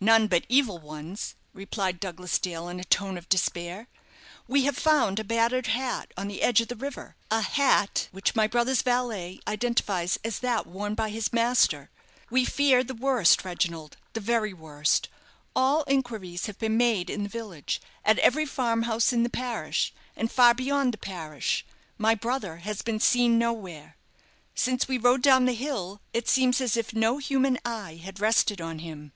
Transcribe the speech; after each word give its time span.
"None 0.00 0.26
but 0.26 0.44
evil 0.48 0.80
ones," 0.80 1.36
replied 1.52 2.00
Douglas 2.00 2.40
Dale, 2.40 2.68
in 2.68 2.80
a 2.80 2.84
tone 2.84 3.16
of 3.16 3.28
despair 3.28 3.86
"we 4.48 4.64
have 4.64 4.76
found 4.76 5.20
a 5.20 5.22
battered 5.22 5.68
hat 5.68 6.12
on 6.16 6.26
the 6.26 6.42
edge 6.42 6.60
of 6.60 6.66
the 6.66 6.74
river 6.74 7.14
hat 7.30 8.08
which 8.10 8.34
my 8.34 8.48
brother's 8.48 8.82
valet 8.82 9.38
identifies 9.46 10.18
as 10.24 10.40
that 10.40 10.66
worn 10.66 10.96
by 10.96 11.10
his 11.10 11.32
master. 11.32 11.90
We 12.28 12.44
fear 12.44 12.82
the 12.82 12.92
worst, 12.92 13.44
Reginald 13.44 13.96
the 14.14 14.20
very 14.20 14.52
worst. 14.52 15.08
All 15.54 15.84
inquiries 15.86 16.46
have 16.46 16.58
been 16.58 16.76
made 16.76 17.08
in 17.08 17.22
the 17.22 17.28
village, 17.28 17.80
at 18.04 18.18
every 18.18 18.46
farm 18.46 18.82
house 18.82 19.12
in 19.12 19.22
the 19.22 19.30
parish, 19.30 19.94
and 20.16 20.28
far 20.28 20.54
beyond 20.54 20.92
the 20.92 20.98
parish. 20.98 21.64
My 21.98 22.16
brother 22.16 22.56
has 22.56 22.82
been 22.82 22.98
seen 22.98 23.38
nowhere. 23.38 23.96
Since 24.56 24.88
we 24.88 24.98
rode 24.98 25.22
down 25.22 25.44
the 25.44 25.52
hill, 25.54 26.00
it 26.12 26.28
seems 26.28 26.60
as 26.60 26.76
if 26.76 26.94
no 26.94 27.18
human 27.18 27.60
eye 27.64 27.94
had 28.02 28.18
rested 28.18 28.60
on 28.60 28.80
him. 28.80 29.12